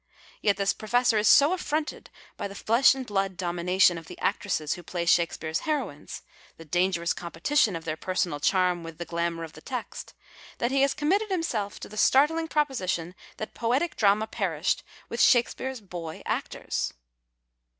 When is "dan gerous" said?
6.65-7.13